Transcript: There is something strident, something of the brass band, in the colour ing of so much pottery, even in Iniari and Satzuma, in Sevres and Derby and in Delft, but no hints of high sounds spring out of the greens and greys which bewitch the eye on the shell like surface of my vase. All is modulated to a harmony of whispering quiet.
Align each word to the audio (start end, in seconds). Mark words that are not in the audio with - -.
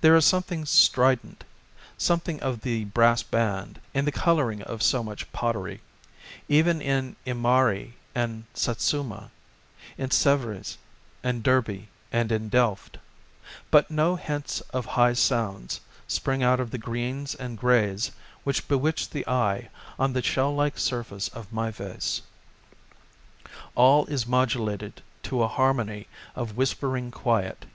There 0.00 0.16
is 0.16 0.24
something 0.24 0.64
strident, 0.64 1.44
something 1.98 2.40
of 2.40 2.62
the 2.62 2.84
brass 2.86 3.22
band, 3.22 3.82
in 3.92 4.06
the 4.06 4.10
colour 4.10 4.50
ing 4.50 4.62
of 4.62 4.82
so 4.82 5.02
much 5.04 5.30
pottery, 5.30 5.82
even 6.48 6.80
in 6.80 7.16
Iniari 7.26 7.92
and 8.14 8.44
Satzuma, 8.54 9.30
in 9.98 10.10
Sevres 10.10 10.78
and 11.22 11.42
Derby 11.42 11.90
and 12.10 12.32
in 12.32 12.48
Delft, 12.48 12.96
but 13.70 13.90
no 13.90 14.16
hints 14.16 14.62
of 14.70 14.86
high 14.86 15.12
sounds 15.12 15.82
spring 16.08 16.42
out 16.42 16.58
of 16.58 16.70
the 16.70 16.78
greens 16.78 17.34
and 17.34 17.58
greys 17.58 18.10
which 18.44 18.66
bewitch 18.68 19.10
the 19.10 19.28
eye 19.28 19.68
on 19.98 20.14
the 20.14 20.22
shell 20.22 20.54
like 20.54 20.78
surface 20.78 21.28
of 21.28 21.52
my 21.52 21.70
vase. 21.70 22.22
All 23.74 24.06
is 24.06 24.26
modulated 24.26 25.02
to 25.24 25.42
a 25.42 25.46
harmony 25.48 26.06
of 26.34 26.56
whispering 26.56 27.10
quiet. 27.10 27.66